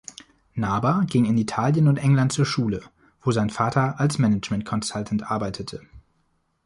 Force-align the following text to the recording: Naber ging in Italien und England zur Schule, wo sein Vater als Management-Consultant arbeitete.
Naber 0.55 1.03
ging 1.07 1.25
in 1.25 1.37
Italien 1.37 1.87
und 1.87 1.97
England 1.97 2.31
zur 2.31 2.47
Schule, 2.47 2.81
wo 3.21 3.31
sein 3.31 3.51
Vater 3.51 3.99
als 3.99 4.17
Management-Consultant 4.17 5.29
arbeitete. 5.29 5.83